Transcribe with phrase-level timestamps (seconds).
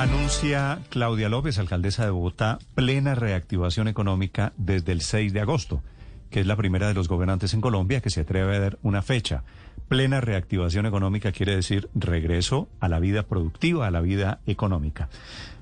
[0.00, 5.82] Anuncia Claudia López, alcaldesa de Bogotá, plena reactivación económica desde el 6 de agosto,
[6.30, 9.02] que es la primera de los gobernantes en Colombia que se atreve a dar una
[9.02, 9.44] fecha.
[9.88, 15.10] Plena reactivación económica quiere decir regreso a la vida productiva, a la vida económica.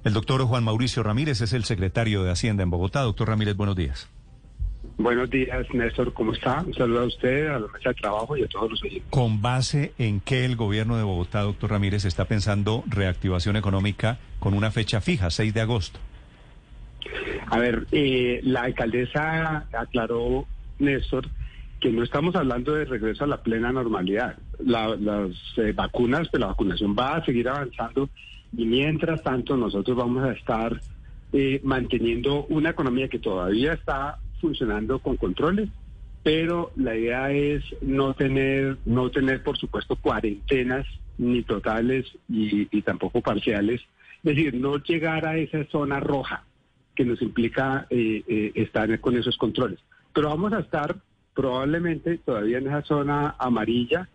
[0.04, 3.00] El doctor Juan Mauricio Ramírez es el secretario de Hacienda en Bogotá.
[3.00, 4.08] Doctor Ramírez, buenos días.
[4.98, 6.64] Buenos días, Néstor, ¿cómo está?
[6.66, 9.08] Un saludo a usted, a la mesa de trabajo y a todos los oyentes.
[9.10, 14.54] ¿Con base en qué el gobierno de Bogotá, doctor Ramírez, está pensando reactivación económica con
[14.54, 16.00] una fecha fija, 6 de agosto?
[17.46, 20.46] A ver, eh, la alcaldesa aclaró,
[20.80, 21.28] Néstor,
[21.80, 24.36] que no estamos hablando de regreso a la plena normalidad.
[24.58, 28.10] las eh, vacunas, pues la vacunación va a seguir avanzando
[28.52, 30.80] y mientras tanto nosotros vamos a estar
[31.32, 35.68] eh, manteniendo una economía que todavía está funcionando con controles,
[36.22, 40.86] pero la idea es no tener, no tener por supuesto cuarentenas
[41.16, 46.44] ni totales y, tampoco parciales, es decir, no llegar a esa zona roja
[46.94, 49.78] que nos implica eh, eh, estar con esos controles.
[50.12, 50.96] Pero vamos a estar
[51.34, 54.08] probablemente todavía en esa zona amarilla,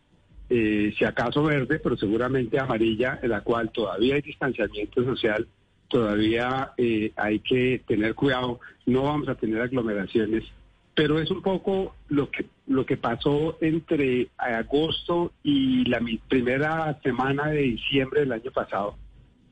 [0.49, 5.47] eh, si acaso verde, pero seguramente amarilla, en la cual todavía hay distanciamiento social
[5.89, 10.43] todavía eh, hay que tener cuidado, no vamos a tener aglomeraciones,
[10.95, 17.47] pero es un poco lo que lo que pasó entre agosto y la primera semana
[17.47, 18.95] de diciembre del año pasado,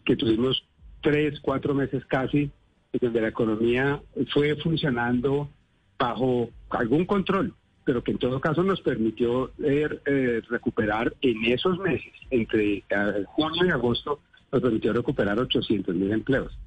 [0.05, 0.63] que tuvimos
[1.01, 2.51] tres, cuatro meses casi,
[2.99, 4.01] donde la economía
[4.33, 5.49] fue funcionando
[5.97, 11.77] bajo algún control, pero que en todo caso nos permitió eh, eh, recuperar en esos
[11.79, 12.83] meses, entre
[13.25, 14.19] junio y agosto,
[14.51, 16.57] nos permitió recuperar 800 mil empleos.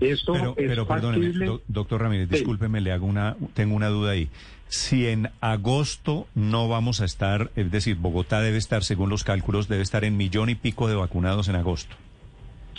[0.00, 4.28] Esto pero, pero perdóneme, doctor Ramírez, discúlpeme, le hago una, tengo una duda ahí.
[4.68, 9.68] Si en agosto no vamos a estar, es decir, Bogotá debe estar, según los cálculos,
[9.68, 11.94] debe estar en millón y pico de vacunados en agosto.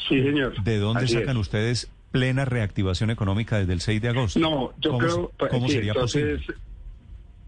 [0.10, 0.62] Sí, señor.
[0.64, 4.40] ¿De dónde sacan ustedes plena reactivación económica desde el 6 de agosto?
[4.40, 5.32] No, yo creo...
[5.38, 6.42] Pues, ¿Cómo sería posible?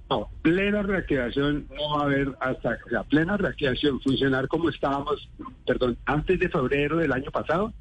[0.10, 5.30] No, plena reactivación no va a haber hasta la plena reactivación, funcionar como estábamos,
[5.68, 7.74] perdón, antes de febrero del año pasado,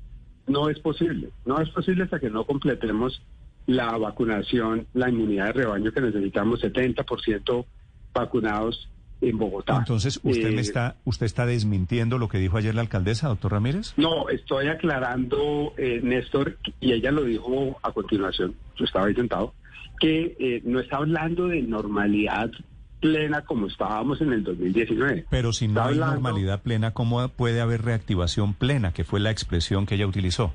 [0.46, 1.30] no es posible.
[1.46, 3.22] No es posible hasta que no completemos
[3.66, 7.64] la vacunación, la inmunidad de rebaño que necesitamos, 70%
[8.14, 8.88] vacunados
[9.20, 9.76] en Bogotá.
[9.78, 13.52] Entonces, ¿usted me Eh, está usted está desmintiendo lo que dijo ayer la alcaldesa, doctor
[13.52, 13.94] Ramírez?
[13.96, 19.54] No, estoy aclarando, eh, Néstor, y ella lo dijo a continuación, yo estaba intentado,
[20.00, 22.50] que eh, no está hablando de normalidad
[23.00, 25.26] plena como estábamos en el 2019.
[25.30, 29.86] Pero si no hay normalidad plena, ¿cómo puede haber reactivación plena, que fue la expresión
[29.86, 30.52] que ella utilizó?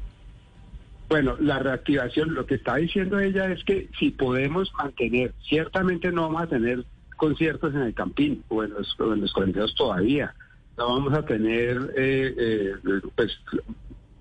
[1.10, 6.24] Bueno, la reactivación, lo que está diciendo ella es que si podemos mantener, ciertamente no
[6.24, 6.86] vamos a tener
[7.18, 10.34] conciertos en el Campín o en los, o en los colegios todavía,
[10.78, 12.74] no vamos a tener eh, eh,
[13.16, 13.40] pues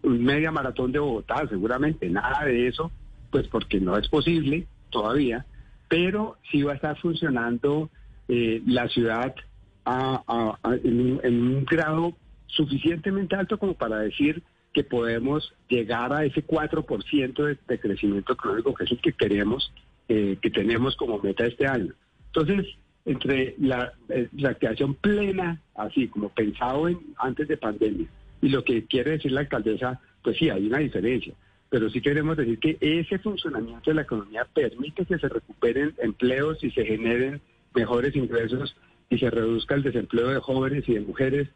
[0.02, 2.90] media maratón de Bogotá, seguramente nada de eso,
[3.30, 5.44] pues porque no es posible todavía,
[5.88, 7.91] pero sí va a estar funcionando
[8.28, 9.34] eh, la ciudad
[9.84, 12.14] a- a- a- en, un, grado
[12.47, 14.42] suficientemente alto como para decir
[14.72, 19.72] que podemos llegar a ese 4% de, de crecimiento económico, que es el que queremos,
[20.08, 21.92] eh, que tenemos como meta este año.
[22.26, 22.66] Entonces,
[23.04, 28.06] entre la, eh, la activación plena, así como pensado en antes de pandemia,
[28.41, 31.34] y lo que quiere decir la alcaldesa, pues sí, hay una diferencia.
[31.72, 36.62] Pero sí queremos decir que ese funcionamiento de la economía permite que se recuperen empleos
[36.62, 37.40] y se generen
[37.74, 38.76] mejores ingresos
[39.08, 41.48] y se reduzca el desempleo de jóvenes y de mujeres,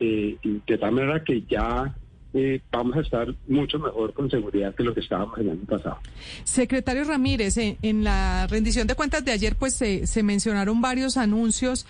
[0.00, 1.94] eh, y de tal manera que ya
[2.34, 5.98] eh, vamos a estar mucho mejor con seguridad que lo que estábamos el año pasado.
[6.42, 11.86] Secretario Ramírez, en, la rendición de cuentas de ayer, pues se, se mencionaron varios anuncios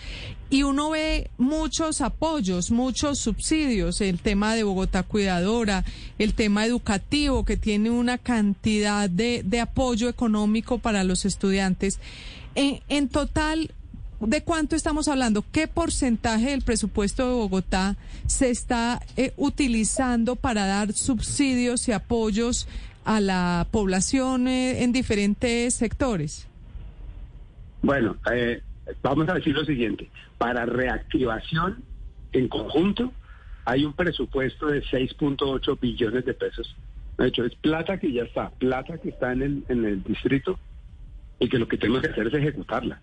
[0.51, 5.85] y uno ve muchos apoyos, muchos subsidios, el tema de Bogotá Cuidadora,
[6.19, 12.01] el tema educativo, que tiene una cantidad de, de apoyo económico para los estudiantes.
[12.57, 13.71] En, en total,
[14.21, 15.43] ¿De cuánto estamos hablando?
[15.51, 22.69] ¿Qué porcentaje del presupuesto de Bogotá se está eh, utilizando para dar subsidios y apoyos
[23.07, 26.47] a la población eh, en diferentes sectores?
[27.81, 28.63] Bueno, eh,
[29.03, 30.11] vamos a decir lo siguiente.
[30.39, 31.83] Para reactivación
[32.33, 33.13] en conjunto
[33.65, 36.75] hay un presupuesto de 6.8 billones de pesos.
[37.19, 40.59] De hecho, es plata que ya está, plata que está en el, en el distrito
[41.39, 43.01] y que lo que tenemos que hacer es ejecutarla,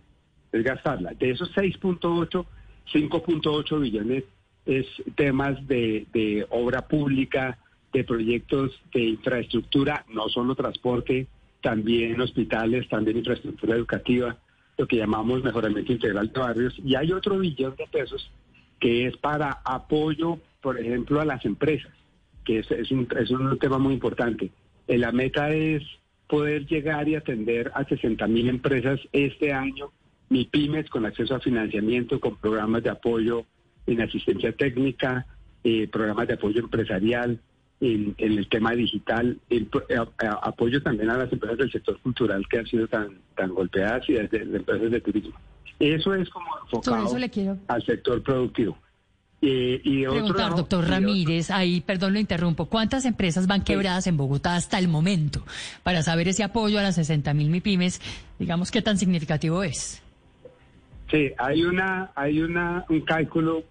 [0.51, 1.13] es gastarla.
[1.13, 2.45] De esos 6.8,
[2.94, 4.23] 5.8 billones
[4.65, 4.85] es
[5.15, 7.59] temas de, de obra pública,
[7.94, 11.27] de proyectos de infraestructura, no solo transporte,
[11.62, 14.38] también hospitales, también infraestructura educativa,
[14.77, 16.75] lo que llamamos mejoramiento integral de barrios.
[16.83, 18.29] Y hay otro billón de pesos
[18.79, 21.91] que es para apoyo, por ejemplo, a las empresas,
[22.45, 24.51] que es, es, un, es un tema muy importante.
[24.88, 25.83] Eh, la meta es
[26.27, 29.91] poder llegar y atender a 60 mil empresas este año,
[30.29, 33.45] mi pymes con acceso a financiamiento, con programas de apoyo
[33.88, 35.25] en asistencia técnica,
[35.63, 37.39] eh, programas de apoyo empresarial,
[37.79, 39.97] en, el tema digital, el, eh,
[40.41, 44.13] apoyo también a las empresas del sector cultural que han sido tan, tan golpeadas y
[44.13, 45.39] desde las empresas de turismo.
[45.79, 47.18] Eso es como enfocado
[47.68, 48.77] al sector productivo.
[49.39, 54.56] Eh, y Preguntar, doctor Ramírez, ahí, perdón, lo interrumpo, ¿cuántas empresas van quebradas en Bogotá
[54.56, 55.44] hasta el momento?
[55.83, 58.01] Para saber ese apoyo a las 60 mil MIPIMES,
[58.39, 60.01] digamos, ¿qué tan significativo es?
[61.12, 63.63] Sí, hay una, hay una, un cálculo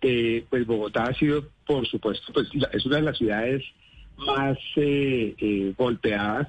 [0.00, 3.62] que, pues, Bogotá ha sido, por supuesto, pues, es una de las ciudades
[4.18, 6.48] más eh, eh, golpeadas,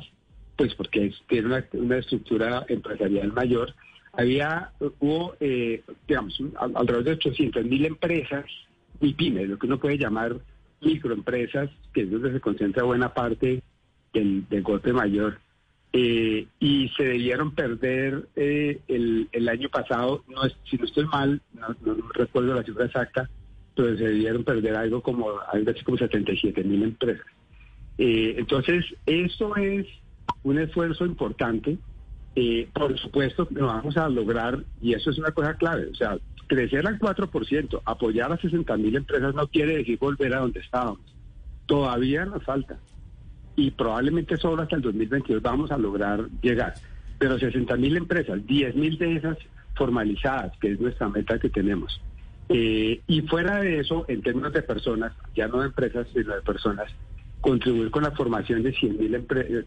[0.56, 3.74] pues, porque tiene una, una estructura empresarial mayor,
[4.13, 6.38] había, hubo, eh, digamos,
[6.75, 8.45] alrededor de 800 mil empresas
[9.01, 10.36] y pymes, lo que uno puede llamar
[10.81, 13.63] microempresas, que es donde se concentra buena parte
[14.13, 15.39] del, golpe mayor.
[15.95, 21.39] Eh, y se debieron perder eh, el, el, año pasado, no si no estoy mal,
[21.54, 21.75] no,
[22.13, 23.30] recuerdo la cifra exacta,
[23.75, 27.25] pero se debieron perder algo como, algo así como 77 mil empresas.
[27.98, 29.88] entonces, eso es
[30.44, 31.78] un esfuerzo importante
[32.36, 36.18] eh, por supuesto lo vamos a lograr, y eso es una cosa clave, o sea,
[36.48, 41.02] crecer al 4%, apoyar a 60 mil empresas no quiere decir volver a donde estábamos.
[41.66, 42.78] Todavía nos falta.
[43.56, 46.74] Y probablemente solo hasta el 2022 vamos a lograr llegar.
[47.19, 49.38] Pero 60 mil empresas, 10 mil de esas
[49.76, 52.02] formalizadas, que es nuestra meta que tenemos.
[52.50, 56.42] Eh, y fuera de eso, en términos de personas, ya no de empresas, sino de
[56.42, 56.92] personas,
[57.42, 59.22] contribuir con la formación de 100 mil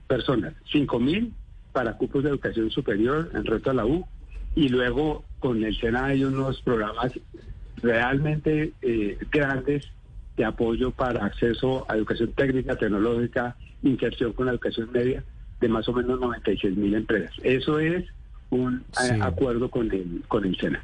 [0.07, 0.55] personas.
[0.71, 1.33] 5 mil
[1.73, 4.07] para cupos de educación superior en reto a la U
[4.55, 7.13] y luego con el SENA hay unos programas
[7.83, 9.87] realmente eh, grandes
[10.37, 15.23] de apoyo para acceso a educación técnica, tecnológica, inserción con la educación media
[15.61, 17.35] de más o menos 96 mil empresas.
[17.43, 18.05] Eso es
[18.51, 20.83] un eh, acuerdo con el, con el SENA.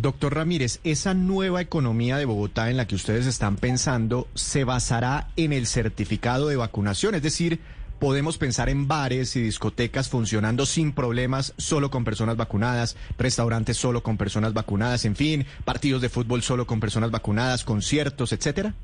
[0.00, 5.28] Doctor Ramírez, esa nueva economía de Bogotá en la que ustedes están pensando se basará
[5.36, 7.60] en el certificado de vacunación, es decir,
[7.98, 14.02] podemos pensar en bares y discotecas funcionando sin problemas, solo con personas vacunadas, restaurantes solo
[14.02, 18.74] con personas vacunadas, en fin, partidos de fútbol solo con personas vacunadas, conciertos, etcétera?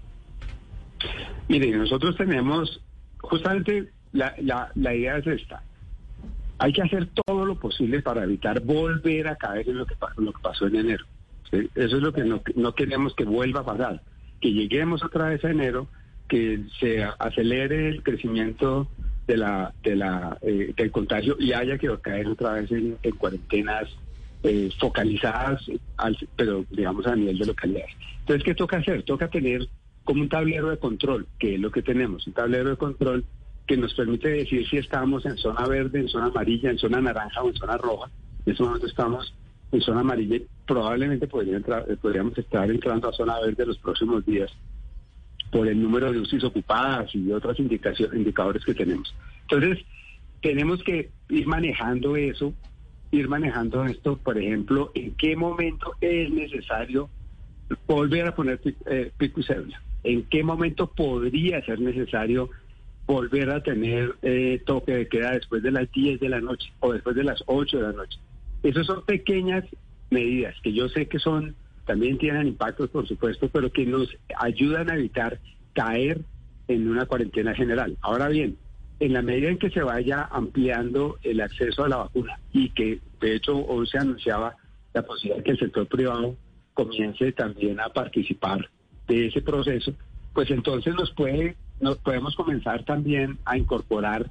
[1.49, 2.81] Mire, nosotros tenemos,
[3.19, 4.34] justamente la,
[4.75, 5.62] la, idea es esta.
[6.59, 9.97] Hay que hacer todo lo posible para evitar volver a caer en lo que,
[10.43, 11.05] pasó en enero.
[11.53, 14.03] Eso es lo que no, queremos que vuelva a pasar.
[14.41, 15.89] Que lleguemos otra vez a enero,
[16.29, 18.89] que se acelere el crecimiento
[19.27, 23.89] de la, de la, eh, del contagio y haya que caer otra vez en, cuarentenas
[24.43, 25.65] eh, focalizadas,
[26.37, 27.95] pero digamos a nivel de localidades.
[28.21, 29.03] Entonces, ¿qué toca hacer?
[29.03, 29.69] Toca tener
[30.05, 33.25] como un tablero de control, que es lo que tenemos, un tablero de control
[33.66, 37.42] que nos permite decir si estamos en zona verde, en zona amarilla, en zona naranja
[37.42, 38.11] o en zona roja.
[38.44, 39.35] En este momento estamos
[39.73, 44.50] en zona amarilla probablemente podría entrar, podríamos estar entrando a zona verde los próximos días
[45.50, 49.14] por el número de UCIs ocupadas y otros indicadores que tenemos.
[49.42, 49.85] Entonces,
[50.40, 52.54] tenemos que ir manejando eso,
[53.11, 57.09] ir manejando esto, por ejemplo, en qué momento es necesario
[57.87, 62.50] volver a poner eh, pico y cédula, en qué momento podría ser necesario
[63.06, 66.92] volver a tener eh, toque de queda después de las 10 de la noche o
[66.92, 68.18] después de las 8 de la noche.
[68.62, 69.64] Esas son pequeñas
[70.11, 71.54] medidas que yo sé que son
[71.87, 74.08] también tienen impactos, por supuesto, pero que nos
[74.38, 75.38] ayudan a evitar
[75.75, 76.23] caer
[76.68, 77.99] en una cuarentena general.
[78.00, 78.56] Ahora bien,
[79.00, 83.00] en la medida en que se vaya ampliando el acceso a la vacuna y que
[83.20, 84.56] de hecho hoy se anunciaba
[84.94, 86.37] la posibilidad de que el sector privado
[86.73, 88.68] comience también a participar
[89.06, 89.92] de ese proceso,
[90.32, 94.31] pues entonces nos puede nos podemos comenzar también a incorporar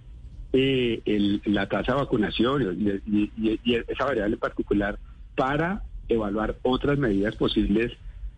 [0.53, 5.00] eh, la tasa de vacunación y, esa variable en particular
[5.35, 7.91] para evaluar otras medidas posibles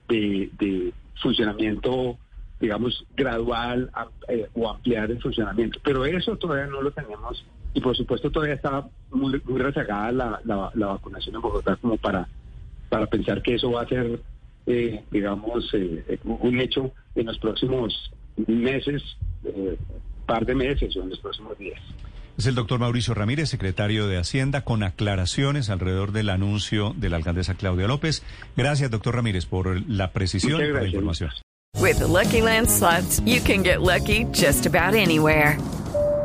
[0.07, 2.17] de, funcionamiento,
[2.59, 3.89] digamos, gradual
[4.27, 5.79] eh, o ampliar el funcionamiento.
[5.83, 10.11] Pero eso todavía no lo tenemos y por supuesto todavía está muy, rezagada
[10.43, 12.27] la, vacunación en Bogotá como para,
[12.89, 14.21] para pensar que eso va a ser
[14.67, 15.73] eh, digamos,
[16.23, 18.11] un hecho en los próximos
[18.47, 19.01] meses,
[20.25, 21.79] par de meses o en los próximos días.
[22.37, 27.15] Es el doctor Mauricio Ramírez, secretario de Hacienda, con aclaraciones alrededor del anuncio de la
[27.15, 28.23] alcaldesa Claudia López.
[28.57, 31.31] Gracias, doctor Ramírez, por la precisión y por la información.
[31.79, 35.57] With the Lucky Land slots, you can get lucky just about anywhere.